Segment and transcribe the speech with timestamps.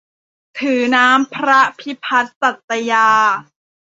[0.59, 3.07] ถือน้ำพระพิพัฒน์สัตยา